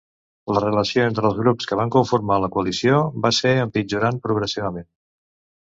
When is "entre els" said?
1.09-1.37